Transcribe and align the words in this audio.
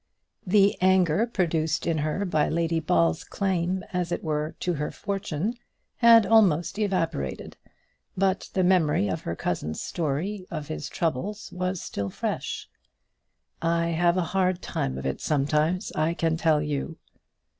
The 0.47 0.75
anger 0.81 1.27
produced 1.27 1.85
in 1.85 1.99
her 1.99 2.25
by 2.25 2.49
Lady 2.49 2.79
Ball's 2.79 3.23
claim, 3.23 3.83
as 3.93 4.11
it 4.11 4.23
were, 4.23 4.55
to 4.61 4.73
her 4.73 4.89
fortune, 4.89 5.53
had 5.97 6.25
almost 6.25 6.79
evaporated; 6.79 7.55
but 8.17 8.49
the 8.53 8.63
memory 8.63 9.07
of 9.07 9.21
her 9.21 9.35
cousin's 9.35 9.79
story 9.79 10.47
of 10.49 10.69
his 10.69 10.89
troubles 10.89 11.51
was 11.51 11.83
still 11.83 12.09
fresh. 12.09 12.67
"I 13.61 13.89
have 13.89 14.17
a 14.17 14.23
hard 14.33 14.63
time 14.63 14.97
of 14.97 15.05
it 15.05 15.21
sometimes, 15.21 15.91
I 15.91 16.15
can 16.15 16.35
tell 16.35 16.63
you." 16.63 16.97